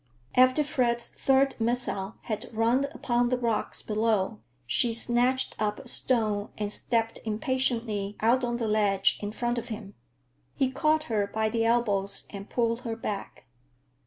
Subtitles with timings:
[0.33, 6.49] After Fred's third missile had rung upon the rocks below, she snatched up a stone
[6.57, 9.93] and stepped impatiently out on the ledge in front of him.
[10.55, 13.45] He caught her by the elbows and pulled her back.